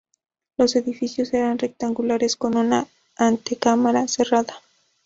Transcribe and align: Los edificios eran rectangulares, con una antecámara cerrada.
Los 0.57 0.75
edificios 0.75 1.31
eran 1.31 1.59
rectangulares, 1.59 2.35
con 2.35 2.57
una 2.57 2.87
antecámara 3.15 4.07
cerrada. 4.07 4.55